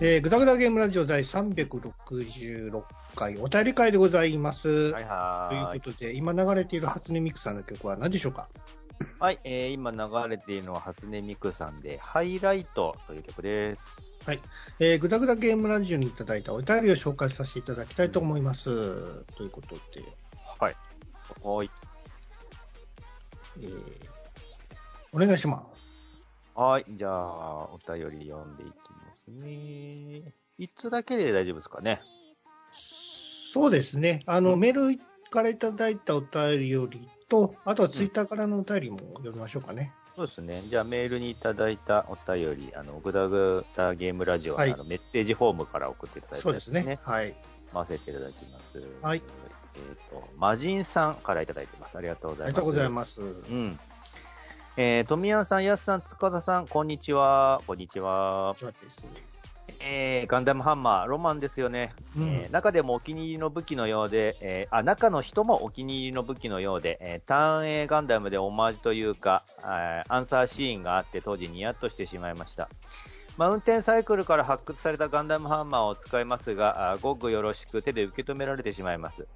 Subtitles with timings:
[0.00, 2.82] えー、ぐだぐだゲームラジオ第366
[3.16, 4.92] 回お便り会でございます。
[4.92, 5.80] はいはーい。
[5.80, 8.48] ということで、今流れている初音ミクさんの曲は何でしょうか？
[9.18, 14.06] はい、えー、今流れているのは初音ミクさんで、ハイライトという曲です。
[14.78, 19.24] えー、ぐだぐだゲームラジオにいただいたお便りを紹介させていただきたいと思います。
[19.34, 19.80] ということで、
[20.60, 20.76] はい。
[21.42, 21.70] はい。
[23.58, 24.08] えー、
[25.12, 26.20] お願いします。
[26.54, 28.87] はい、じゃあ、お便り読んでいきます
[29.28, 30.32] ね。
[30.58, 32.00] いつだけで大丈夫ですかね？
[32.72, 34.22] そうですね。
[34.26, 39.92] あの、うんメールからいただいたお便りよりと、あとはツイッターからのお便りも読みましょうかね。
[40.16, 40.64] そうですね。
[40.68, 46.98] じゃあ、メールにいただいたお便り、あの、ぐだぐだゲームラジオの,、はいあのメッセージフォームから送っていただいたそうですね。
[47.04, 47.36] はい。
[47.72, 48.82] 回せていただきます。
[49.00, 49.22] はい。
[49.76, 51.96] えっ、と、魔人さんからいただいてます。
[51.96, 52.48] ありがとうございます。
[52.48, 53.20] ありがとうございます。
[53.20, 53.78] うん。
[54.76, 57.62] えー、富山さん、やすさん、塚田さん、こんにちは。
[57.66, 58.56] こんにちは。
[58.58, 59.27] そうですね。
[59.80, 61.92] えー、ガンダムハンマー、ロマンですよね。
[62.16, 72.68] うんえー中でもお気に入りの武器のようで、えーあ、中の人もお気に入りの武器のようで、えーターン A ガンダムでオマージュというか、アンサーシーンがあって当時ニヤッとしてしまいました。
[73.36, 79.28] マウンテンサイクルから発掘されたガンダムハンマーを使いますが、あーゴッグよろしく手で受け止められてしまいます。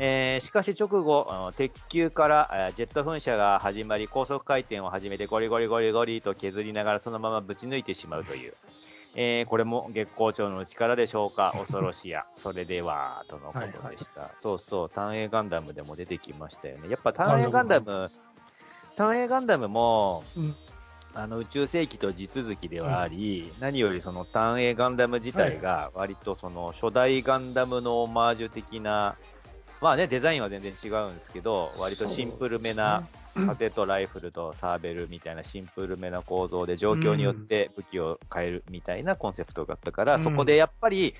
[0.00, 8.54] えーしかし直後、鉄球からえージェット噴射が始まり、高速回転を始めてゴリゴリゴリゴリと削りながらそのままぶち抜いてしまうという。
[9.14, 12.26] えーこれも月光町の力でしょうか、 恐ろしや。
[12.36, 14.30] それでは、とのことでした。
[14.40, 16.88] そうそう、単影ガンダムでも出てきましたよね。
[16.88, 18.10] やっぱ単影ガンダム、
[18.96, 20.56] 単影ガンダムも、うん。
[21.16, 29.14] あの宇宙世紀と地続きではあり、何よりその単影ガンダム自体が割とその初代ガンダムのオマージュ的な、
[29.80, 41.14] まあね、デザインは全然違うんですけど、割とシンプルめな、盾とライフルとサーベルみたいなシンプルめな構造で状況によって武器を変えるみたいなコンセプトがあったから、うんそこでやっぱり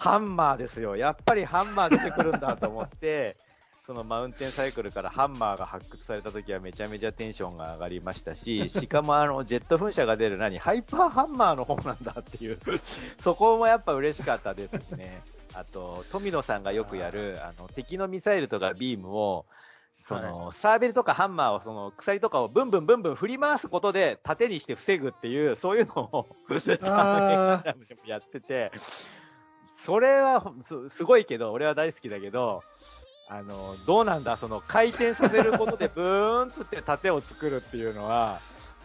[0.00, 0.96] ハンマーですよ。
[0.96, 3.36] やっぱりハンマー出てくるんだと思って、
[3.86, 12.58] そのマウンテンサイクルからハンマーが発掘された時はめちゃめちゃテンションが上がりましたし、しかもあのジェット噴射が出る何、ハイパーハンマーの方なんだっていう、
[13.20, 15.22] そこもやっぱ嬉しかったですしね。
[15.52, 19.44] あと、富野さんがよくやる、あの、敵のミサイルとかビームを、
[20.02, 26.26] その、サーベルとかハンマーを、その、鎖とかをブンブンブンブン振り回すことで縦にして防ぐっていう、そういうのを、
[28.06, 28.72] やってて、
[29.66, 32.62] それはすすごいけど、俺は大好きだけど、
[33.28, 38.40] あの、どうなんだ、その回転させることでブーンつって盾を作るっていうのは、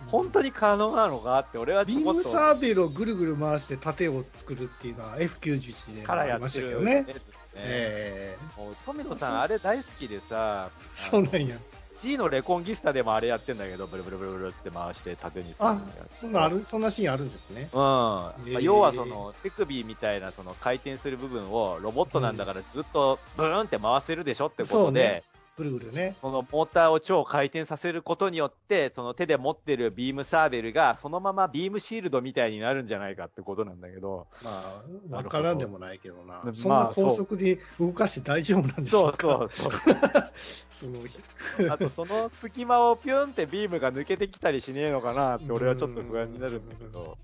[0.08, 7.06] 本当に可能なのかって、俺はちビームサーベルをぐるぐる回して盾を作るっていうのは F91 でからありましたけどね。
[7.55, 11.57] えもう富野さん、あれ大好きでさ、ー、そうなんや。
[11.99, 15.79] G のレコンギスタでもあれやってんだけど、ブルブルブルブルって回して縦にするあ
[16.13, 17.69] そんなある、そんなシーンあるんですね。
[17.71, 17.79] うん。
[17.79, 25.23] まあえー要はその、手首みたいなその回転する部分をロボットなんだからずっとブーンって回せるでしょってことで、
[25.57, 26.16] ぐるぐるね。
[26.21, 36.41] そのモーターを超回転させることによって、その手で持ってるビームサーベルがそのままビームシールドみたいになるんじゃないかってことなんだけど、まあ、わからんでもないけどな。
[36.43, 39.47] まあそんな高速で動かして大丈夫なんでしょそううか。
[39.49, 39.93] そうそう。
[40.75, 40.99] その
[41.72, 47.17] あとその隙間をピュンってビームが抜けてきたりしねえのかなって俺はちょっと不安になるんだけど、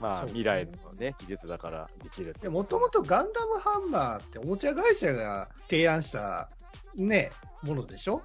[0.00, 6.48] まあそうね未来のね、技術だからできるもともとガンダムハンマーっておもちゃ会社が提案した
[6.94, 7.30] ね、
[7.62, 8.22] ものでしょ？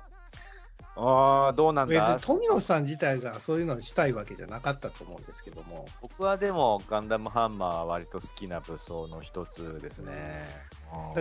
[0.97, 5.87] ああ、どうなん別だに富野さん自体がそういうのをしたいわけじゃなかったと思うんですけども。
[6.01, 10.47] 僕はでもガンダムハンマーは割と好きな武装の一つですね。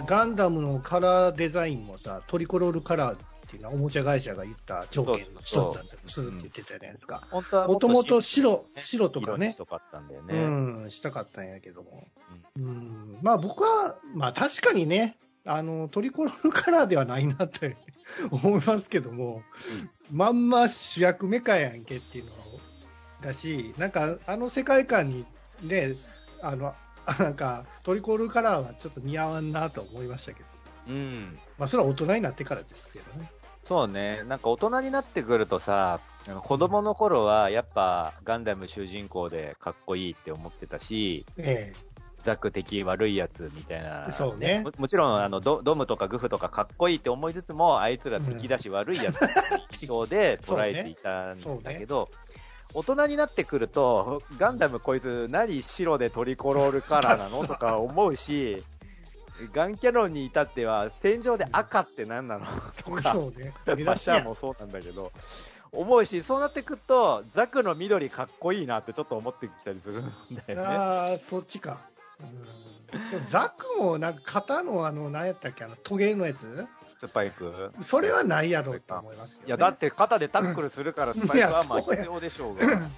[0.07, 3.19] ガンダムのカラーデザインもさ、トリコロールカラーっ
[3.49, 7.27] ていうのはおもちゃ会社が言った条件の一つだと、すずって言ってたじゃないですか。
[7.33, 7.43] も
[7.77, 10.35] ともと白白、白とかねし、とかったんだよね。
[10.35, 12.07] うん、したかったんやけども。
[12.57, 15.17] うん、まあ僕は、まあ確かにね、
[15.47, 17.77] あの、トリコロールカラーではないなって
[18.31, 19.43] 思いますけども、
[20.11, 22.31] まんま主役メカやんけっていうの
[23.21, 25.27] だし、なんかあの世界観に
[25.63, 25.97] ね、
[26.43, 26.75] あの、
[27.07, 30.49] あなんかトリコロールカラーはちょっと似合わんなと思いましたけど、
[30.89, 31.39] うん。
[31.59, 33.31] まあそれは大人になってからですけどね。
[33.65, 34.23] そうね。
[34.25, 36.01] なんか大人になってくるとさ、
[36.45, 41.73] 子供の頃はやっぱガンダム主人公でかっこいいって思ってたし、え
[42.25, 44.11] ザク敵悪いやつみたいな。
[44.11, 49.21] そうねももちろんあのドドムとかグフとかかっこいいって思いつつも、あいつら敵だし悪いやつ
[49.81, 52.09] 印象で捉えていたんだけど、
[52.73, 58.65] 大人になってくると、ガンダムこいつ何白でトリコロールカラーなのとか思うし、
[59.53, 62.47] ガンキャノンに至っては戦場で赤って何なの
[62.85, 63.53] とえか、そうね。
[63.67, 65.13] 目マシャーもそうなんだけど、
[65.73, 70.05] 思うし、そうなってくると、ザクの緑かっこいいなってちょっと思ってきたりするん
[70.47, 70.67] だよね。
[70.67, 71.81] ああ、そっちか。
[73.31, 76.67] ザックもなんか肩のあの何やったっけあのトゲのやつ？
[77.01, 77.73] スパイク。
[77.81, 82.89] それはないやろと思いますけど、ね、いや、だって肩でタックルするからスパイクはまあ必要でしょうが。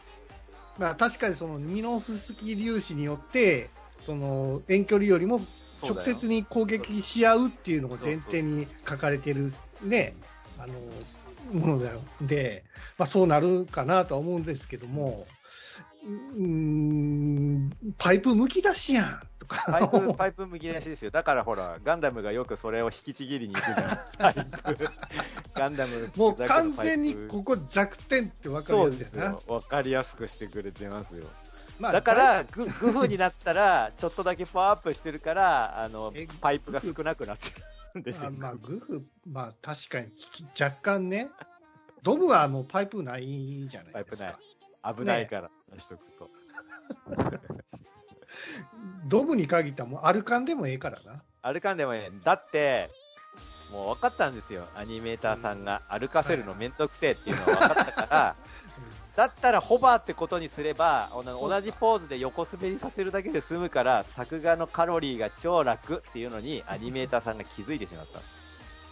[0.78, 5.40] まあ確かにそのミノフスキー粒子によって、その遠距離よりも
[5.82, 9.50] 直接に攻撃し合うっていうのが前提に書かれてる
[9.82, 10.14] ね、
[10.58, 10.74] あの、
[11.58, 11.82] もの。
[12.20, 12.64] で、
[12.98, 15.26] まあそうなるかなとは思うんですけども、
[16.06, 19.64] うーん、パイプむき出しやんとか。
[19.66, 21.10] パイプ、パイプむき出しですよ。
[21.10, 23.98] だからほら、ガンダムがよくそれを引きちぎりに行くじゃん。
[24.18, 24.30] パ
[24.70, 24.88] イプ。
[25.54, 28.98] ガンダムもう完全にここ弱点って分かるやつ。
[28.98, 29.42] ですよ。
[29.48, 31.24] わかりやすくしてくれてますよ。
[31.78, 37.50] まあだから、ググフになったら、ちょっとだけパワーアップしてるから、あのえ、パイプが少なくなって
[37.94, 38.28] るんですよ。
[38.28, 40.10] あまあ、グフ、まあ確かに
[40.58, 41.28] 若干ね、
[42.02, 44.24] ドブはもうパイプないじゃないですか。
[44.24, 44.55] パイプ
[44.94, 46.30] 危ないから、出しとくと。
[49.08, 51.22] ドブに限ったらもうアルカンでもええからな。
[51.42, 52.90] 歩かんでもね、だって、
[53.70, 54.66] もう分かったんですよ。
[54.74, 58.36] アニメーターさんが歩かせるのめんどくせえっていうのは分かったから、
[59.16, 68.36] だったらホバーってことにすれば、同じポーズで横滑りさせるだけで済むから、作画のカロリーが超楽っていうのに、アニメーターさんが気づいてしまったんです。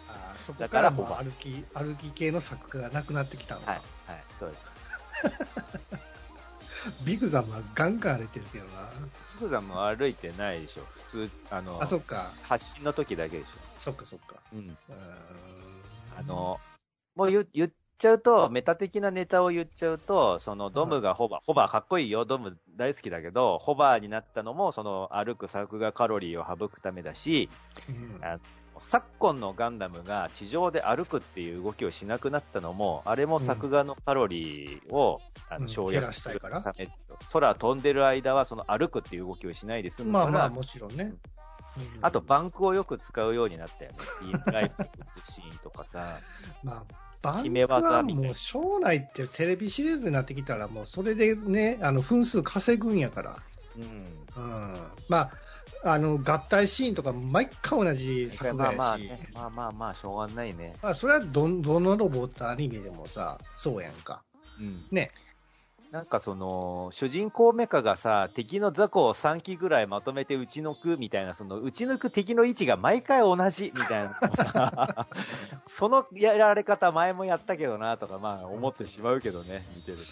[0.09, 3.73] あーそこだかもうかららホバー歩き、歩き系の作家がなくなってきたのか。
[3.73, 4.75] はい、はい、そうです。
[7.05, 8.91] ビグザムはガンガン歩いてるけどな。
[9.37, 10.83] 福さんも歩いてないでしょ。
[11.11, 12.33] 普通、あの、あ、そっか。
[12.43, 13.49] 発信の時だけでし
[13.81, 14.37] そっかそっか。
[14.53, 14.57] ょ。
[14.57, 14.77] うん。
[16.17, 16.61] あの、
[17.17, 27.49] もう言言っちゃうと、メタ的なネタを言っちゃうと、そのドムがホバー、ホバーかっこいいよ、ドム大好きだけど、ホバーになったのも、その歩く作画カロリーを省くためだし、
[27.89, 28.39] うんあ
[28.79, 37.19] 昨今のガンダムが地上で歩くっていう動きをしなくなったのも、あれも作画のカロリーを、あうんの省略するしためですよ。
[37.33, 41.05] 空飛んでる間は、その歩くっていう動きをしないで済むから、まあまあ、もちろんね。
[41.05, 41.19] うん
[42.03, 43.99] あと、バンクをよく使うようになったよね。
[44.23, 44.89] ビームライフル
[45.29, 46.21] シーンとかさ。
[46.63, 46.85] まあ、
[47.21, 53.43] バンクはもう、将来ってテレビシリーズになってきたら、もうそれでね、あの、分数稼ぐんやから。
[53.77, 53.83] うん。
[54.37, 54.81] うん。
[55.09, 55.33] まあ、
[55.85, 58.77] あの、合体シーンとか、毎回同じ作画やし。
[58.79, 60.75] まあまあね、まあまあまあ、しょうがないね。
[60.83, 64.23] まあ、それはど、どのロボットアニメでもさ、そうやんか。
[64.59, 64.85] うん。
[64.91, 65.11] ね。
[65.95, 75.07] なんかその、主人公メカがさ、敵の雑魚を3機ぐらいまとめて撃ち抜くみたいな、その、撃ち抜く敵の位置が毎回同じみたいな
[75.69, 80.09] そのやられ方前もやったけどなとか、まあ思ってしまうけどね、見てるとね。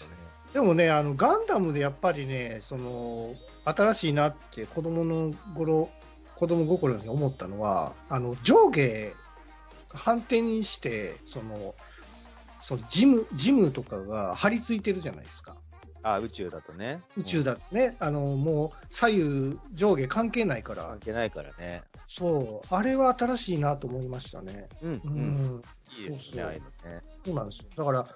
[0.53, 3.35] でもね、あの、ガンダムでやっぱりね、その、
[3.65, 5.89] 新しいなって子供の頃、
[6.35, 9.13] 子供心に思ったのは、あの、上下
[9.89, 11.75] 反転にして、その、
[12.59, 15.55] そのジム、ジムとかが張り付いてるじゃないですか。
[16.01, 17.01] あ、宇宙だとね。
[17.17, 17.53] 宇宙だ。
[17.55, 21.83] だとね、あの、もう左右上下関係ないから関、係ないからね。
[22.07, 24.67] そう、あれは新しいなと思いましたね。
[24.81, 25.55] うん、ううん。
[25.57, 25.63] ん、
[25.97, 27.03] いいですね、そうそうああいうのね。
[27.25, 27.65] そうなんですよ。
[27.77, 28.07] だから、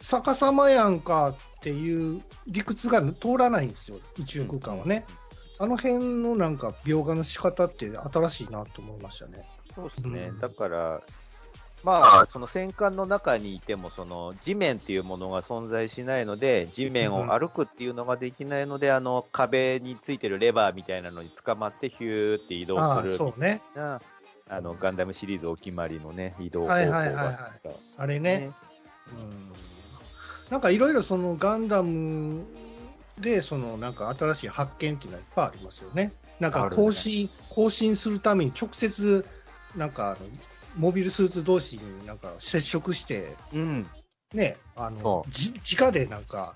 [0.00, 5.04] 逆さまやんかっていう理屈が通らないんですよ、宇宙空間はね。
[5.58, 9.44] あの辺のなんか描画の仕方って新しいなと思いましたね。
[9.74, 11.02] そうですね、うんだから、
[11.84, 23.62] まあ、その戦艦の中にいても、その地面っていうものが存在しないので、地面を歩くっていうのができないので、あの壁についてるレバーみたいなのに捕まって、ヒューって移動するみたいそうね。
[23.74, 24.00] な、
[24.48, 27.34] あのガンダムシリーズお決まりのね、移動方法がはいはいはいはい
[27.96, 28.50] あれね。
[29.12, 29.39] うん。
[30.50, 32.44] なんかいろいろそのガンダム
[33.18, 36.12] で、そのなんか新しい発見っていうのはいっぱいありますよね。
[36.40, 39.24] なんかあるね更新、更新するために直接、
[39.76, 40.18] なんかあの、
[40.76, 43.86] モビルスーツ同士になんか接触して、うん、
[44.34, 46.54] ね、あのそ、じ直でなんか、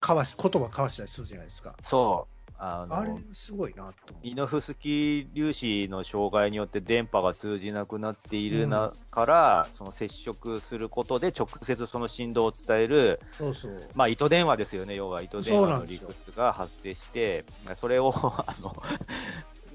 [0.00, 1.74] 交わし、言葉交わしたりするじゃないですか。
[1.82, 2.35] そう。
[2.58, 4.24] あのあれ、すごいなと思う。
[4.24, 13.88] ミノフスキー粒子の障害によって電波が通じなくなっているな、から、その接触することで直接その振動を伝える、そうそう。
[13.94, 17.44] まあ、糸電話ですよね、要は糸電話の理屈が発生して、
[17.74, 18.74] それを あの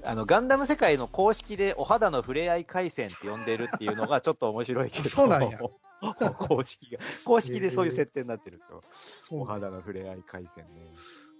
[0.04, 5.60] あのガンダム世界の公式でお肌の触れ合い回線って呼んでるっていうのがちょっと面白いけど、そうなんや。
[6.02, 8.82] 公式が、公式でそういう設定になってるんですよ、
[9.18, 10.90] そうお肌の触れ合い回線ね。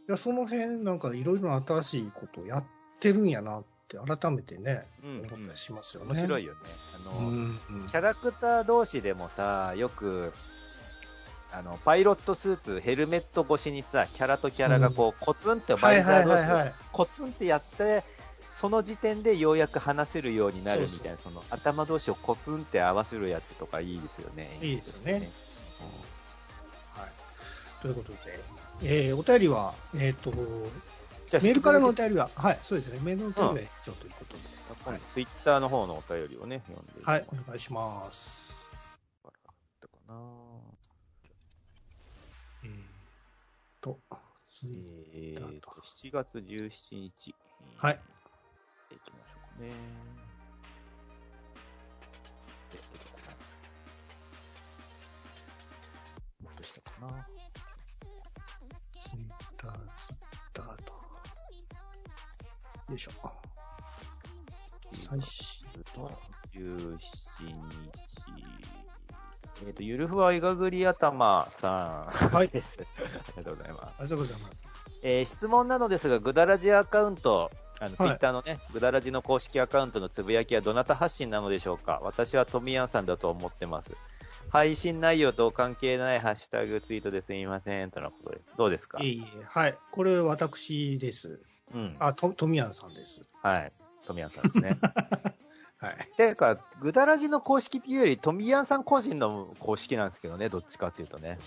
[0.08, 2.64] いや、その辺、なんかいろいろな新しいことをやっ
[3.00, 6.14] てるんやなって、改めてね、うんうん思ったりしますよね。
[6.14, 6.58] 面白いよね。
[6.96, 7.60] あの、うん。
[7.88, 10.32] キャラクター同士でもさ、よく、
[11.52, 16.74] あの、パイロットスーツ、ヘルメット越しにさ、キャラとキャラがこう、コツンってバイザー同士。
[16.92, 18.02] コツンってやって、
[18.54, 24.58] その時点でようやく話せるようになるみたいな、その頭同士をコツンって合わせるやつとかいいですよね。
[24.62, 27.82] いいですね演出としてはい。
[27.82, 28.40] ということで、
[28.84, 30.32] えーお便りは、えっ、と、
[31.26, 34.42] じゃあメールからのお便りは、はい、そうですね、メールのお便りは以上ということで、
[34.84, 38.18] 続きツイッターの方のお便りをね、読んではい、お願いします。
[38.18, 38.52] し
[39.80, 40.14] たかな。
[42.64, 42.72] えー
[43.80, 43.98] と、
[44.46, 44.70] ツイ
[45.14, 47.34] えーと、7月17日。
[47.76, 48.00] はい。
[48.90, 49.72] いきましょうかね。
[52.72, 53.36] えどこかな
[56.42, 57.31] もっとしたかな。
[62.92, 63.12] よいしょ。
[64.92, 66.10] 最新と、
[66.54, 67.00] 17日。
[69.66, 72.82] えっ、と、ゆるふわいがぐり頭さんはいです。
[73.00, 73.82] ありがとうございます。
[73.82, 74.52] ありがとうございます。
[75.02, 83.96] えー質問なのですが、ぐだらじアカウント、あのツイはいッターのね、ぐだらじの公式アカウントのつぶやきはどなた発信なのでしょうか私はトミヤンさんだと思ってます。
[84.50, 88.44] 配信内容と関係ないハッシュタグツイートですみません、とのことです。
[88.58, 88.98] どうですか？
[89.00, 89.78] いえいえ、はい。
[89.90, 91.40] これ私です。
[91.74, 91.96] うん。
[91.98, 93.20] あ、と、とみやんさんです。
[93.42, 93.72] はい。
[94.06, 94.78] トミヤンさんですね。
[95.78, 96.08] はい。
[96.16, 101.38] てか、ぐだらじの公式っていうより、トミヤンさん個人の公式なんですけどね、どっちかっていうとね。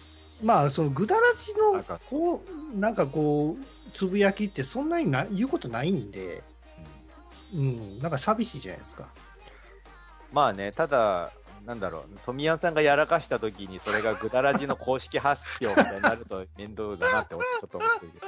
[0.44, 6.44] まあ、その、ぐだらじのなんか、こう、なんかこう、つぶやきってそんなにな言うことないんで、
[7.54, 9.08] うん、なんか寂しいじゃないですか。
[10.34, 11.32] まあね、ただ、
[11.66, 18.26] なんだろう、トミヤンさんがやらかした時に、それがぐだらじの公式発表みたいになると面倒だなって、ちょっと思ってるけど。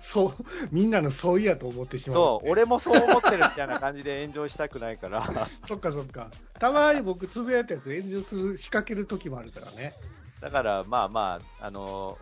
[0.00, 2.16] そう、みんなの相違やと思ってしまう。
[2.16, 5.28] そう、俺もそう思ってるみたいな感じで炎上したくないから。
[5.66, 6.30] そっかそっか。
[6.58, 9.94] たまに僕つぶやいたやつ炎上する、仕掛ける時もあるからね。
[10.40, 12.18] だから、まあまあ、あの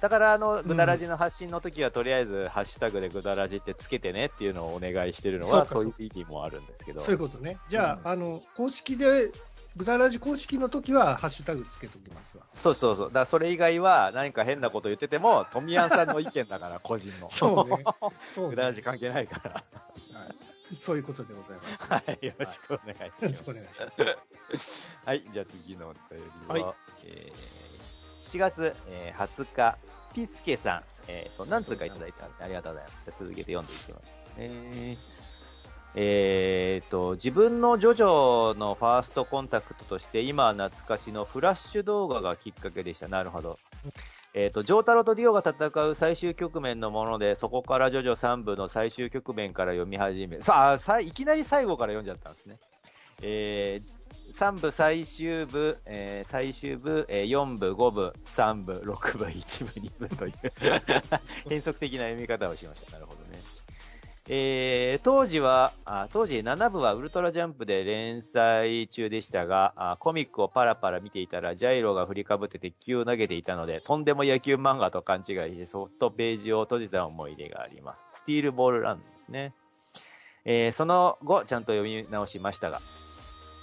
[0.00, 7.00] だから、あの、ぐだらじの発信の時は、とりあえず、ハッシュタグでぐだらじってつけてねっていうのをお願いしてるのは、そうかそういう意義もあるんですけど。
[7.00, 7.58] そういうことね。
[7.68, 9.32] じゃあ、うんあの、公式で、
[9.76, 12.44] ぐだらじ公式の時は、ハッシュタグつけときますわ。
[12.54, 13.06] そうそうそう。
[13.08, 17.30] だから、それ以外は、何か変なこと言ってても、トミヤンさんの意見だから、 個人の。
[17.30, 17.84] そうね。
[18.34, 19.54] そうねぐだらじ関係ないから。
[19.54, 19.60] は
[20.26, 20.76] い。
[20.76, 21.92] そういうことでございます。
[21.92, 23.50] はい、よろしくお願いしよますろしく。
[23.50, 23.70] お願いし
[24.52, 24.92] ます。
[25.04, 29.78] はい、じゃあ次のお便りは、はいえー、4月、えー20日、
[30.14, 33.04] ピスケさん、えーと、何通かいただいたんで、ありがとうございます。
[33.06, 35.17] じゃあ続けて読んでいきますね。
[36.00, 43.08] えーと、自分のジョジョのファーストコンタクトとして、今懐かしのフラッシュ動画がきっかけでした。
[43.08, 43.58] なるほど。
[44.32, 52.58] えーと、ジョータロとディオが戦う最終局面のもので、そこからジョジョ3部の最終局面から読み始め、さあ、さいきなり最後から読んじゃったんですね。
[53.22, 53.98] えー
[54.34, 60.32] 3部最終部、えー最終部、えー4部、5部、3部、6部、1部、2部という
[61.48, 62.92] 変則的な読み方をしました。
[62.92, 63.17] なるほど。
[64.30, 78.04] えー当時はあ、当時7部はウルトラジャンプで連載中でしたが、あコミックをパラパラ見ていたら、ジャイロが振りかぶって鉄球を投げていたので、とんでも野球漫画と勘違いして、そっとページを閉じた思い出があります。
[78.12, 79.54] スティールボールランですね。
[80.44, 82.82] えーその後、ちゃんと読み直しましたが、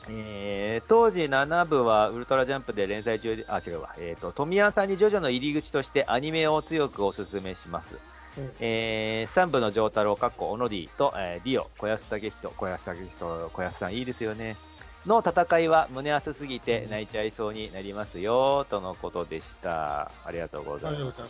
[0.10, 3.94] えー当時7部はウルトラジャンプで連載中で、あ、違うわ。
[4.00, 7.98] えっ、と、富谷さんにジョジョの入り口としてアニメを強くお勧めします。
[8.38, 14.58] うんえー、3部の丈太郎、かっこオノディと、えーディオ、小安武人、小安武人、小安さんいいですよね。
[15.06, 20.12] の戦いは胸熱すぎて泣いちゃいそうになりますよ、とのことでした。
[20.26, 21.24] ありがとうございます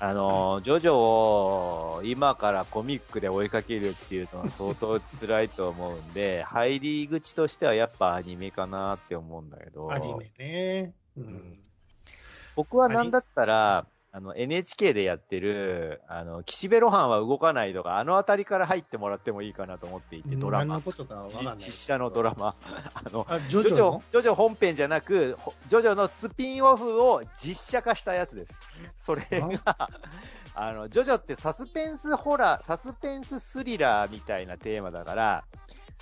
[0.00, 10.92] あのージョジョを今からコミックで追いかけるっていうのは相当辛いと思うんで、入り口としてはやっぱアニメかなって思うんだけど、アニメね。
[11.16, 11.58] うん。
[12.56, 20.82] 僕はなんだったら、あの NHK でやってる、あの、岸辺露伴は動かないとか、あのあたりから入ってもらってもいいかなと思っていて、ドラマ何の。
[20.82, 21.54] ことかわかんない。
[21.56, 22.54] 実写のドラマ。
[22.94, 28.60] あの、あ、ジョジョジョジョの、ジョ本編じゃなく、ほジョジョのスピンオフを実写化したやつです。
[28.96, 29.90] それが、
[30.54, 30.70] あ？
[30.72, 35.44] の、ジョジョってサスペンスホラー、サスペンススリラーみたいなテーマだから、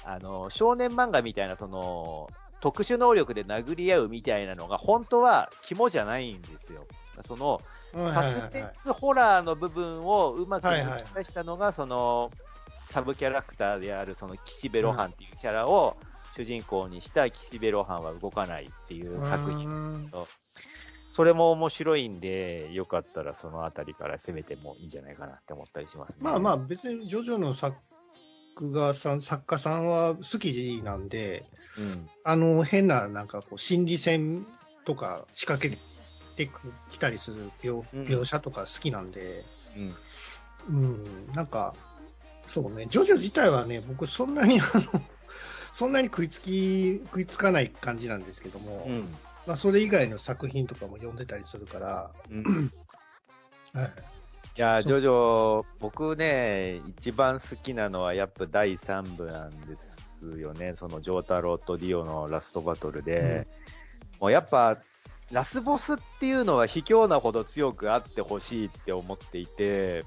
[0.05, 2.29] あの、少年漫画みたいな、その、
[2.61, 6.87] 特殊能力で殴り合うみたいなのが、本当は肝じゃないんですよ。
[7.25, 12.31] その、はいサスペンスホラーの部分をうまくはいはい抜き出したのが、その、
[12.89, 15.97] サブキャラクターである、その、岸辺露伴っていうキャラを
[16.37, 19.69] 主人公にした岸辺露伴は動かないっていう作品。
[20.11, 20.27] 品。
[21.13, 26.17] それも面白いんで、よかったらそのあたりから攻めてもいいんじゃないかなって思ったりしますね。
[26.21, 27.77] まあまあ、別にジョジョの作
[28.57, 31.45] 画さん、作家さんは好きなんで、
[31.79, 32.09] うん。
[32.25, 34.47] あの、変な、なんかこう、心理戦
[34.85, 35.77] とか仕掛け
[36.47, 36.53] て
[36.91, 39.45] きたりする描うん描写とか好きなんで、
[39.77, 39.95] うん。
[40.69, 41.75] うん、なんか、
[42.49, 45.03] そうね、ジョジョ自体はね、僕そんなに あの、
[45.73, 49.17] そんなに食いつき、食いつかない感じなんですけども、うん。
[49.47, 52.43] まあそれ以外の作品とかも読んでたりするから、うん。
[53.73, 53.93] はい。
[54.55, 60.75] いや、ジョジョ、僕ね、一番好きなのはやっぱ第3部なんですよね。
[60.75, 63.47] その、ジョータロとディオのラストバトルで。
[64.13, 64.77] うん、もうやっぱ、
[65.33, 70.05] ラスボスっていうのは卑怯なほど強くあってほしいって思っていて、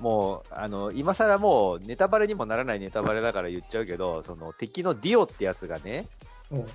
[0.00, 6.06] もう、あの、今更もうネタバレにもならないネタバレだから言っちゃうけど、その敵のディオってやつがね、
[6.50, 6.66] うん、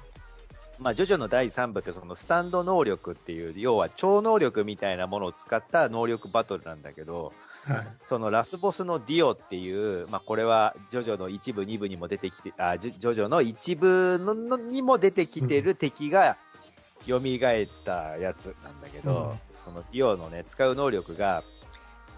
[0.77, 7.33] まあ、ジョジョの第3部ってそのスタンド能力っていう、要は超能力みたいなものを使った能力バトルなんだけど、
[7.65, 16.37] はい、そのラスボスのディオっていう、まあ、これはジョジョの一部、二部にも出てきて、あジョジョの一部のにも出てきてる敵が、
[17.07, 17.21] 蘇っ
[17.85, 21.43] たやつなんだけど、うん、そのディオのね、使う能力が、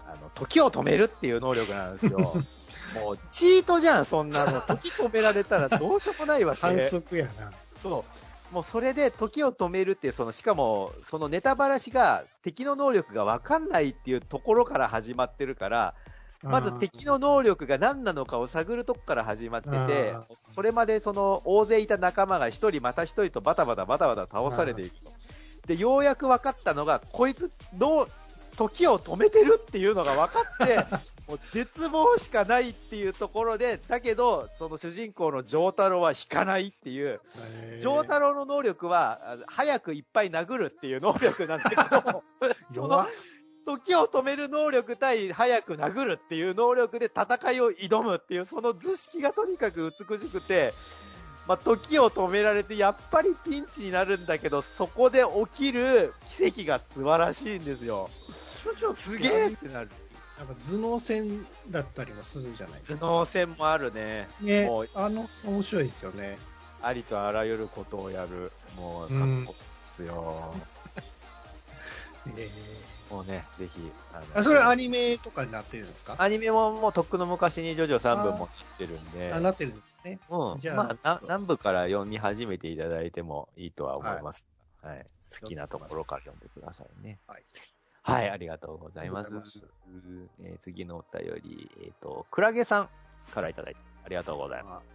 [0.06, 2.18] あの、時を止めるっていう能力なんですよ。
[2.94, 4.60] もう、チートじゃん、そんなの。
[4.60, 6.60] 時止められたらどうしようもないわけ。
[6.60, 7.52] 反則やな。
[7.82, 8.04] そ
[8.52, 8.54] う。
[8.54, 15.94] もうそれで時を止めるっていう、その、しかも、そのネタばらしが敵の能力がわかんないっていうところから始まってるから、
[16.46, 20.14] まず敵の能力が何なのかを探るとこから始まってて、
[20.54, 25.12] それまでその大勢いた仲間が一人また一人とバタバタバタバタ倒されていくと。
[25.66, 28.08] で、ようやく分かったのが、こいつの
[28.56, 30.76] 時を止めてるっていうのが分かって、
[31.26, 37.20] もう絶望しかないっていうところで、だけど、その主人公の丈太郎は引かないっていう、
[37.80, 42.22] 丈太郎の能力は、早くいっぱい殴るっていう能力なんだけど、
[42.72, 43.06] その
[43.66, 50.72] 時を止める能力対早く殴るっていう能力で戦いを挑むっていう、その図式がとにかく美しくて、
[51.48, 58.08] まあ、時を止められて、やっぱりピンチになるんだけど、そこで起きる奇跡が素晴らしいんですよ。
[58.96, 59.90] すげえってなる。
[60.38, 63.00] なんか頭脳戦だったりもするじゃないですか。
[63.00, 64.28] 頭脳戦もあるね。
[64.40, 66.38] ね、もうあの、面白いですよね。
[66.82, 68.52] ありとあらゆることをやる。
[68.76, 69.54] もう、かっこ
[69.88, 70.54] ですよ。
[72.36, 73.92] えー、もうね、ぜひ。
[74.34, 76.16] あそれアニメとかになってるんですか？
[76.18, 79.32] アニメももうとっくの昔にジョジョ3部もなってるんで。
[79.32, 80.18] あ、なってるんですね。
[80.28, 80.58] うん。
[80.58, 84.46] じゃあ、まあ、何部から読み始めていただいてもいいとは思います。
[84.82, 85.06] はい、はい、
[85.40, 87.18] 好きなところから読んでくださいね。
[87.26, 87.42] はい。
[88.02, 89.32] はい、ありがとうございます。
[89.32, 89.60] ます
[90.40, 92.88] えー、次のお便り、えっ、ー、と、クラゲさん
[93.32, 94.02] からいただいてます。
[94.06, 94.86] ありがとうございます。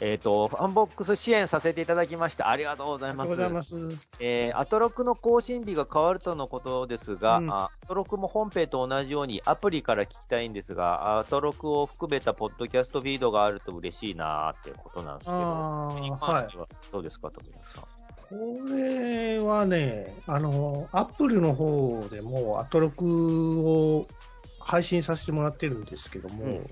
[0.00, 2.50] えっ、ー、と、ファンボックス支援させていただきました。
[2.50, 3.32] ありがとうございます。
[3.32, 3.98] ありがとうございます。
[4.20, 17.84] えー、アトロクの更新日が変わるとのことですが、うん、アトロクも本編と同じようにアプリから聞きたいんですが、アトロクを含めたポッドキャストフィードがあると嬉しいなーってことなんですけど、はどうですか、徳、は、さん？
[18.28, 18.34] こ
[18.68, 24.06] れはね、あの、アップルの方でもアトロクを
[24.60, 26.70] 配信させてもらってるんですけども、うん、フ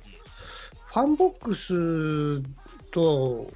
[0.92, 2.42] ァンボックス
[2.94, 3.50] と、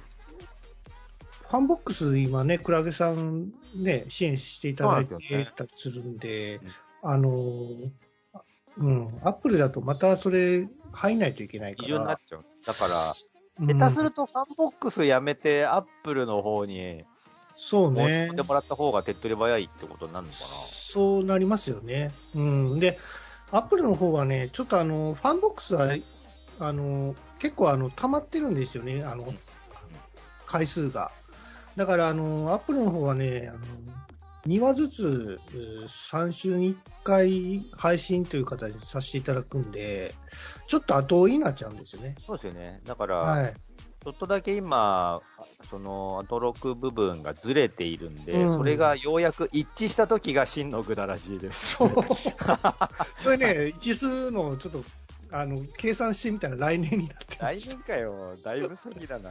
[1.49, 5.15] ファンボックス今ね、クラゲさんね、支援していただいて
[5.55, 6.59] たりするんで、
[7.01, 7.31] あの、
[8.77, 12.19] うん、アップルだとまたそれ入んないといけないから。
[12.65, 13.13] だから、
[13.73, 17.05] 下手するとファンボックスやめて、アップルの方に
[17.55, 18.31] そうね。
[18.35, 22.11] でもらった方が手っ取り早いってことになるのかなそうなりますよね。
[22.33, 22.79] うん。
[22.79, 22.97] で、
[23.51, 25.93] アップルの方はね、ちょっとあの、ファンボックスは、
[26.59, 29.33] あの、結構あの、溜まってるんですよね、あの、
[30.45, 31.11] 回数が。
[31.75, 33.59] だから、あの、アップルの方はね、あの、
[34.47, 40.13] 2話ずつ3週に1回配信という形にさせていただくんで、
[40.67, 42.15] ちょっと後追いになっちゃうんですよね。
[42.25, 42.81] そうですよね。
[42.85, 43.53] だから、はい、
[44.01, 45.21] ちょっとだけ今、
[45.69, 51.75] その、アトロク部分がずれているんで、うん、それがようやく一致した時が真のグダラジです。
[51.75, 51.93] そう。
[53.23, 54.83] それね、一致するのをちょっと、
[55.31, 58.35] あの、計算してみたら来年になって来年かよ。
[58.43, 59.29] だいぶ先だな。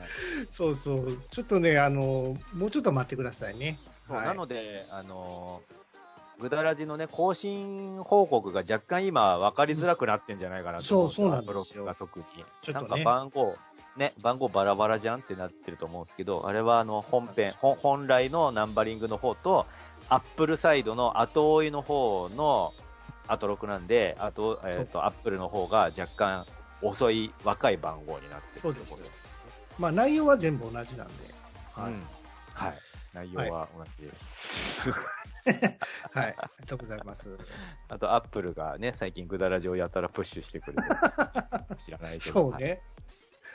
[0.51, 1.19] そうそう。
[1.31, 3.79] ちょっとね、あの、もうちょっと待ってくださいね。
[4.09, 5.61] はい、なので、あの、
[6.41, 11.95] グダラジのね、更新報告が若干今分かりづらくなってんじゃないかなと思う、そう、そうなんですよ。
[11.99, 12.25] 特に。
[12.63, 13.57] ちょっと、ね、なんか番号、
[13.97, 19.67] ね、番号バラバラじゃんってなってると思うんですけど、あれはあの本編、本来のナンバリングの方と、
[20.09, 22.73] アップルサイドの後追いの方の
[23.29, 26.47] アトロクなんで、あと、えっ、ー、と、アップルの方が若干
[26.83, 28.97] 遅い若い番号になってるそうです。
[29.79, 31.13] まあ内容は全部同じなんで。
[31.73, 31.93] はい。
[31.93, 32.03] うん、
[32.55, 32.79] はい。
[33.15, 34.91] 内容は同じです。
[34.91, 35.05] はい、
[36.15, 37.39] ありがとうございます。
[37.89, 40.83] あと、アップルがね、最近グダラジをやたらプッシュしてくれて、
[41.79, 42.33] 知らないけど。
[42.53, 42.83] そうね。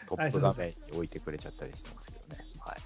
[0.07, 2.43] トップ画面に置いてくれちゃったりしてますけどね。
[2.59, 2.77] はい。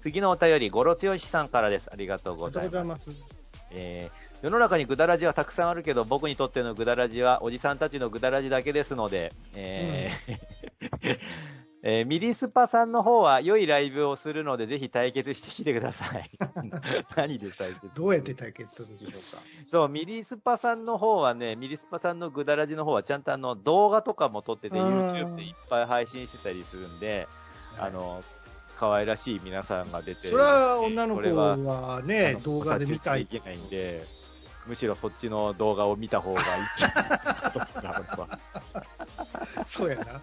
[0.00, 1.90] 次のお便り、ゴロツヨシさんからです。
[1.92, 3.10] ありがとうございます。
[3.70, 11.18] えー、世の中にグダラジはたくさんあるけど、僕にとってのグダラジはおじさんたちのグダラジだけですので、えー、うん、
[11.82, 16.30] えーミリスパさんの方は良いライブをするので、ぜひ対決してきてください。
[17.16, 19.42] 何で対決どうやって対決するんでしょうか。
[19.68, 27.28] そう、ミリスパさんの方はね、ミリスパさんのグダラジの方はちゃんとあの動画とかも撮ってて、うん YouTube でいっぱい配信してたりするんで、
[27.78, 28.22] あの、
[28.78, 34.06] 可愛らしい皆さんが出てそれは女の子ははあねの、動画で見たい太刀打ちできないんで、
[34.66, 36.40] むしろそっちの動画を見た方が
[36.76, 38.38] 一番俺は
[39.66, 40.20] そうやな。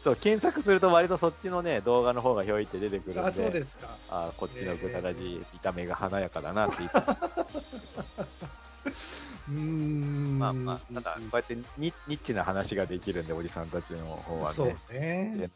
[0.00, 3.96] そう、検索すると割とそっちのね、動画の方がひょいって出てくるんで、あ、そうですか。
[4.10, 6.98] あこっちのグダラジ、見た目が華やかだなって言って、
[9.48, 10.38] うーん。
[10.38, 15.50] まあまあ、ただ、こうやってニニッチな話ができるんで、おじさんたちの方はそうね。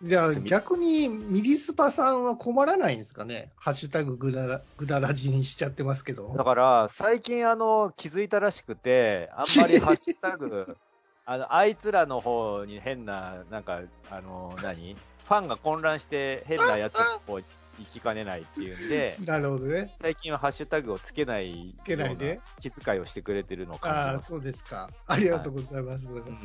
[0.00, 0.08] ね。
[0.08, 6.34] じゃあ逆にミリスパさんは困らないんですかね、ハッシュタググダラグダラジにしちゃってますけど。
[6.36, 10.76] だから、最近あの、気づいたらしくて、あんまりハッシュタグ、
[11.24, 13.80] あの、あいつらの方に変な、なんか、
[14.10, 14.96] あの、何？
[15.26, 17.44] ファンが混乱して変なやつの方に
[17.80, 19.92] 行きかねないっていうんで、 なるほどね。
[20.00, 24.22] 最近はハッシュタグをつけないつけないで気遣いをしてくれてるのを感じあ。
[24.22, 24.88] そうですか。
[25.06, 26.06] ありがとうございます。
[26.06, 26.38] うん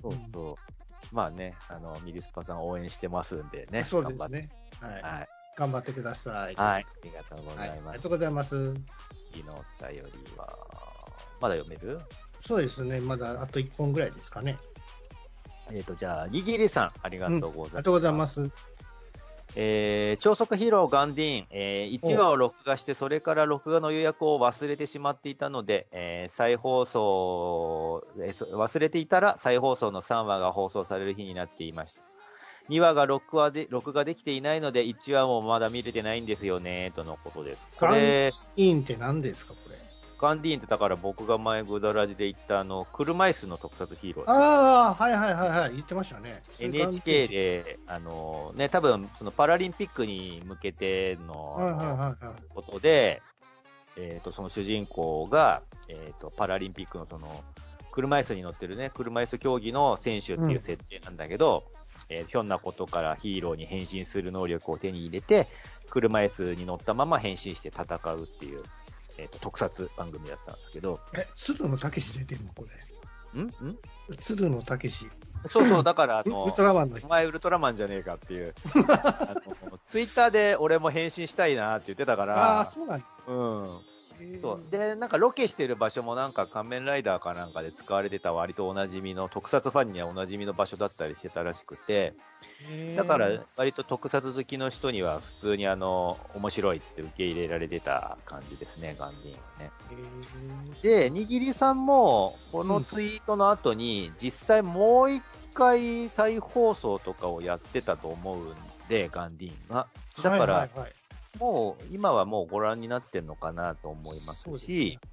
[0.00, 0.81] そうそう。
[1.10, 3.84] まあね、あの、ミリスパさん応援してますんでね。
[3.84, 4.48] そうですね。
[4.80, 5.00] はい。
[5.00, 5.06] 頑張って。
[5.06, 5.28] はい。
[5.56, 6.34] 頑張ってください。
[6.34, 6.56] はい。
[6.56, 7.68] ありがとうごはい。
[7.68, 7.88] ざいます。
[7.88, 8.74] ありがとうございます。
[9.32, 10.48] 次のお便りは、
[11.40, 12.00] まだ読める？
[12.46, 13.00] そうですね。
[13.00, 14.58] まだあと1本ぐらいですかね。
[15.70, 17.66] えっ、と、じゃあ、にぎりさん、ありがとうございます。
[17.66, 18.50] ありがとうございます。
[19.54, 32.00] えー、超速ヒーローガンディーン、えー、1話を録画して、それから録画の予約を忘れてしまっていたので、えー再放送、えー忘れていたら再放送の3話が放送される日になっていました。
[32.70, 37.66] 2話が録画で録画できていないので、1話もまだ見れてないんですよね、とのことです。
[37.76, 39.91] こガンデれ、ィーンって何ですか、これ？
[40.22, 44.30] ガンディーンってだから僕が前グダラジで言ったあの、車椅子の特撮ヒーロー。
[44.30, 45.72] ああ、はいはいはいはい。
[45.72, 46.44] 言ってましたね。
[46.60, 52.14] NHK で、あのね、多分そのパラリンピックに向けての。
[52.54, 53.20] ことで、
[53.96, 57.42] えっ、と、その主人公が、えっ、と、パラリンピックのその、
[57.90, 61.64] 車椅子に乗ってるね、車椅子競技の選手っていう設定なんだけど、
[62.08, 65.48] えーひょんなことからヒーローに変身する能力を手に入れて、
[65.90, 68.62] 車椅子に乗ったまま変身して戦うっていう、
[69.22, 72.64] えっ、と、特撮番組だったんですけど、え、鶴野武史出てるのこ
[73.34, 73.40] れ。
[73.40, 73.44] ん？
[73.46, 73.52] ん？
[74.18, 75.08] 鶴野武史。
[75.46, 77.08] そうそう、だから、あウの、 ルトラマンのお人。
[77.08, 78.54] 前ウルトラマンじゃねえかっていう、
[78.88, 79.34] あ
[79.70, 83.80] のツイッターで俺も変身したいなって言ってたかあらあ、、そうなんやうん。
[84.40, 84.60] そう。
[84.70, 92.14] で、なんかロケしてる場所もなんか仮面ライダーかなんかで使われてた割とおなじみの、特撮ファンにはおなじみの場所だったりしてたらしくて、
[92.96, 99.70] だから割と特撮好きの人には普通にあの、面白いっつって受け入れられてた感じですね、ガンディーンはね。
[100.82, 105.22] へで、にぎりさんも、このツイートの後に、実際もう一
[105.54, 108.54] 回再放送とかをやってたと思うん
[108.88, 109.86] で、ガンディーンが。
[110.18, 110.92] ーだから、はいはいはい
[111.38, 115.08] もう、今はもうご覧になってんのかなと思いますそうですしね、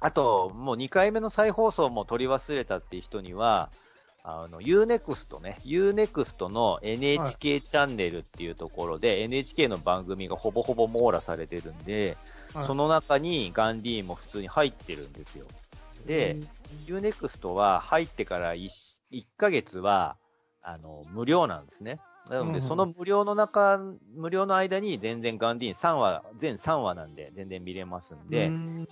[0.00, 3.70] あと、もう2回目の再放送も取り忘れたっていう人には、
[4.22, 12.16] あの、Unext ね、Unext の NHK チャンネルっていうところで、NHK の番組がほぼほぼ網羅されてるんで、
[12.52, 15.46] はいその中にガンディーンも普通に入ってるんですよ。
[16.04, 16.36] で、
[16.86, 18.68] Unext は入ってから 1,
[19.12, 20.16] 1ヶ月は、
[20.60, 22.00] あの、無料なんですね。
[22.30, 23.78] なので、うんうんその無料の中、
[24.14, 28.88] 無料の間に全然ガンディーン3話、全3話なんで全然見れますんで、うん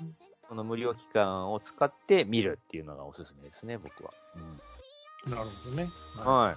[0.49, 4.13] その無料期間を使って見るっていうのがおすすめですね、僕は。
[4.35, 4.61] うん
[5.31, 5.91] なるほどね。
[6.17, 6.57] は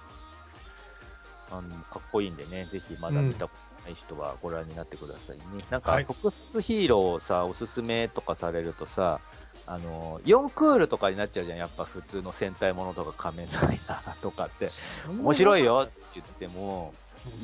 [1.52, 5.44] あの、かっこいいんでね、ぜひまだ見たことない人はご覧になってくださいね。
[5.68, 9.20] なんか、はい特撮ヒーローをさ、おすすめとかされるとさ、
[9.66, 11.58] あの、4クールとかになっちゃうじゃん。
[11.58, 14.70] やっぱ普通の戦隊ものとか仮面ライダーとかって。
[15.08, 16.94] 面白いよって言っても、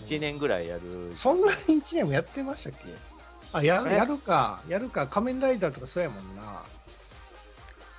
[0.05, 1.13] 1年ぐらいやる。
[1.15, 2.95] そんなに1年もやってましたっけ？
[3.53, 3.95] あやえ？
[3.95, 6.63] やるか、やるか、仮面ライダーとかそうやもんな。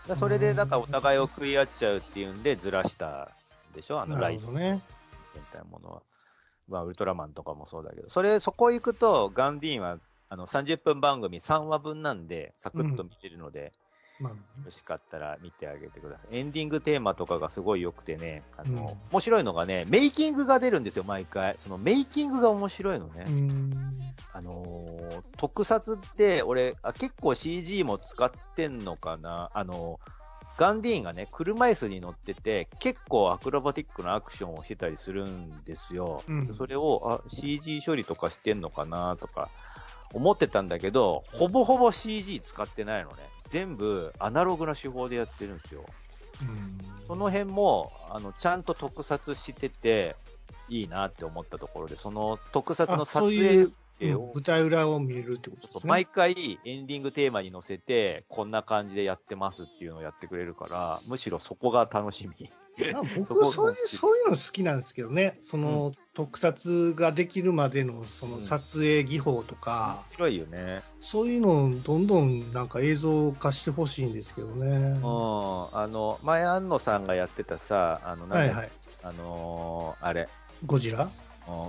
[0.07, 3.31] だそれで、なんかお互いを食い合っちゃうっていうんでずらした
[3.73, 4.01] でしょ？
[4.01, 4.81] あのライダーね。
[5.33, 6.01] 戦隊ものは。
[6.67, 9.97] まあ、ウルトラマンとかもそうだけど、それ、そこ行くと、ガンディーンは、
[10.29, 13.71] あの、30分番組3話分なんで、サクッと見れるので、
[14.19, 16.37] まあ、よろしかったら見てあげてください。
[16.37, 21.55] エンディングテーマとかがすごい良くてね、あの、うん面白いのがね、メイキングが出るんですよ、毎回。
[21.57, 23.25] そのメイキングが面白いのね。
[24.33, 29.99] あのー特撮って、俺あ、結構 CG も使ってんのかなあの
[30.57, 36.21] ガンディーンがね、車椅子に乗ってて、結構アクロバティックなアクションをしてたりするんですよ。
[36.27, 39.49] うんそれを、あ、CG 処理とかしてんのかなとか、
[40.13, 43.17] 思ってたんだけど、ほぼほぼ CG 使ってないのね。
[43.49, 45.83] 全部アナログな手法でやってるんですよ。
[47.07, 50.15] その辺も、あの、ちゃんと特撮してて、
[50.69, 53.65] いいなって思ったところで、その特撮の撮影
[54.15, 55.81] を、舞台裏を見れるってことですね。
[55.85, 62.51] 毎回エンディングテーマに乗せて、こんな感じでやってますっていうのをやってくれるから、むしろそこが楽しみ。
[63.17, 65.37] 僕はそういう、そういうの好きなんですけどね。
[65.41, 70.03] その、うん、特撮ができるまでの、その撮影技法とか。
[70.11, 70.81] 面白いよね。
[70.97, 74.67] そういうのをどんどんなんか映像化してほしいんですけどね。
[74.67, 75.77] うん。
[75.77, 78.71] あの、前安野さんがやってたさ、あの、はいはい。
[79.03, 80.29] あのー、あれ。
[80.65, 81.09] ゴジラ？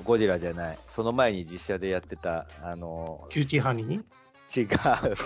[0.05, 0.79] ゴジラじゃない。
[0.89, 4.61] その前に実写でやってた、あのー、キューティーハニー？
[4.61, 4.65] 違
[5.13, 5.17] う。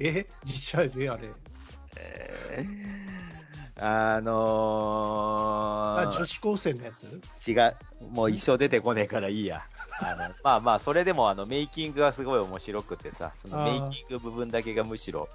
[0.00, 0.26] え？
[0.44, 1.28] 実写であれ。
[1.96, 3.15] えー
[3.78, 7.50] あのー、あ、女子高生のやつ？
[7.50, 7.76] 違う。
[8.10, 9.66] もう一生出てこねえからいいや。
[10.00, 15.28] あの、 まあまあ、それでもあの、メイキングがすごい面白くてさ、そのメイキング部分だけがむしろ、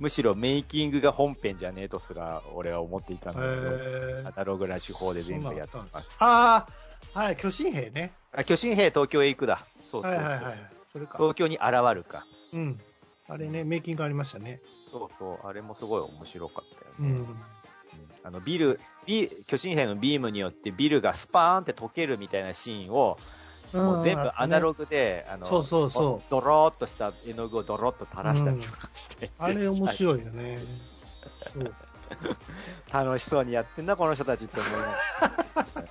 [0.00, 6.16] むしろメイキングが本編じゃねえとすら、俺は思っていたんだけど、アナログな手法で全部やってます。
[6.18, 6.66] あ
[7.14, 8.12] あ、はい、巨神兵ね。
[8.32, 9.64] あ、巨神兵東京へ行くだ。
[9.88, 10.70] そうそうはいはいはい。
[10.92, 11.18] それか。
[11.18, 12.26] 東京に現るか。
[12.52, 12.80] うん。
[13.28, 14.60] あれね、メイキングありましたね。
[14.90, 16.96] そうそう、あれもすごい面白かったよね。
[16.98, 17.36] うん
[18.26, 23.18] あのビル、ビ巨神兵のビームによってビルがスパーンって溶けるみたいなシーンを、
[23.72, 26.28] もう全部アナログで、あの、そうそうそう。
[26.28, 29.30] ドローっとした絵の具をドロッと垂らしたりとかして。
[29.38, 30.58] あれ面白いよね。
[32.92, 34.72] 楽しそうにやってんな、この人たちって思い
[35.54, 35.84] ました。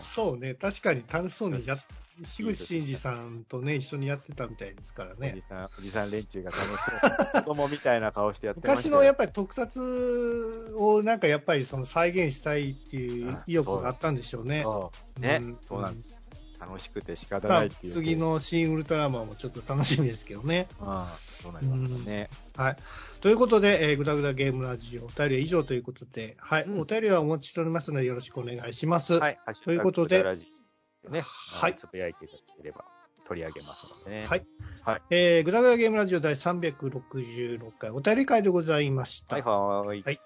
[0.00, 1.78] そうね、確かに楽しそうにやっ
[2.36, 5.32] 樋口真嗣さんとね、一緒にやってたみたいですからね。
[5.32, 6.68] おじさん、おじさん連中が楽し
[7.32, 7.42] そう。
[7.42, 14.62] 子供みたいな顔してやってました、昔のやっぱり特撮をなんかやっぱりその再現したいっていう意欲があったんでしょうね。
[14.62, 16.13] そうね、うん、そうなんです。
[16.66, 17.92] 楽しくて仕方ないっていう。
[17.92, 20.66] 次の新ウルトラマンもちょっと楽しみですけどね。
[20.80, 22.76] ああ、そうなりますね、はい。
[23.20, 29.14] ということで、えー、ぐだぐだゲームラジオ、お便りは以上ということで、はい、うん、お便りはお持ちしておりますのでよろしくお願いします。
[29.14, 29.38] はい。
[29.64, 30.24] ということで、
[31.10, 31.76] ね、はい。
[31.76, 32.84] つぶやいていただければ
[33.26, 34.26] 取り上げますのでね。
[34.26, 34.46] はい。
[34.82, 35.02] はい。
[35.10, 39.36] えー、ぐだぐだゲームラジオ第366回お便り会でございました。
[39.36, 40.02] はいはい。
[40.02, 40.20] はい。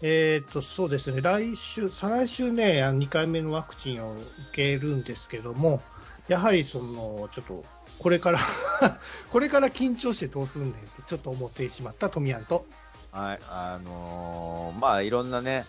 [0.00, 5.82] えっ、ー、と、そうですね、来週、再来週ね、2回目のワクチンを受けるんですけども、
[6.28, 7.64] やはりその、ちょっと、
[7.98, 8.38] これから
[9.30, 12.64] これから緊張してどうすんねんってちょっと思ってしまった富谷と。
[13.10, 15.66] はい、あのー、まあいろんなね、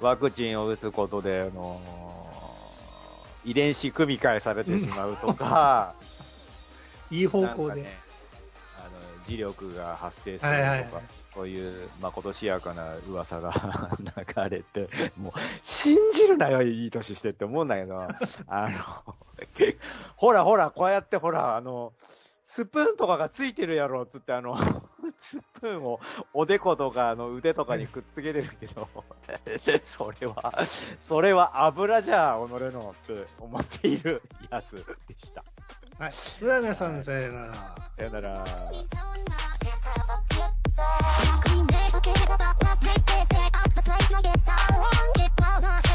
[0.00, 2.36] ワクチンを打つことで、あのー
[3.46, 5.94] 遺伝子組み換えされてしまうとか、
[7.12, 7.96] いい方向で、ね、
[8.76, 10.92] あの磁力が発生するとか、はいはいはい
[11.36, 13.52] そういうまことしやかな噂が
[14.00, 19.14] 流れて、もう、信じるなよ、いい年してって思うんだけど、あの、
[20.16, 21.92] ほらほら、こうやってほら、あの、
[22.46, 24.56] スプーンとかがついてるやろ、つって、あの、
[25.20, 26.00] スプーンを
[26.32, 28.88] おでことかの腕とかにくっつけてるけど、
[29.84, 30.54] それは、
[31.00, 35.44] それは油じゃ、己のって思っているやつでした。
[35.98, 36.12] はい。
[36.12, 37.54] それでは皆さん、さよなら。
[37.98, 38.44] さよなら。
[40.76, 45.12] Clean make a kid about what they say, take up the place like it's all wrong,
[45.14, 45.85] get louder.